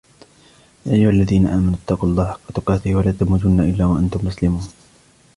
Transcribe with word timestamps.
يا 0.85 0.93
أيها 0.95 1.09
الذين 1.09 1.47
آمنوا 1.47 1.73
اتقوا 1.85 2.09
الله 2.09 2.25
حق 2.31 2.51
تقاته 2.55 2.95
ولا 2.95 3.11
تموتن 3.11 3.59
إلا 3.59 3.85
وأنتم 3.85 4.27
مسلمون 4.27 4.67